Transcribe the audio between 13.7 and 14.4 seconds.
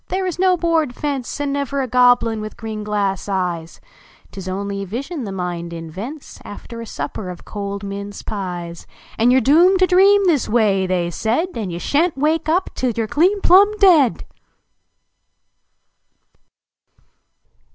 deed